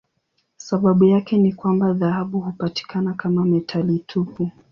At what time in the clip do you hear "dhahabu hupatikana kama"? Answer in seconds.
1.93-3.45